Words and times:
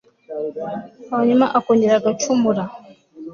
hanyuma 1.11 1.45
akongera 1.57 1.93
agacumura 1.97 2.63